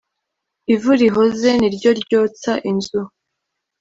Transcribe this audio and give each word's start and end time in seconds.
Ivu 0.73 0.91
rihoze 0.99 1.49
ni 1.59 1.67
ryo 1.75 1.91
ryotsa 2.01 2.51
inzu. 2.69 3.01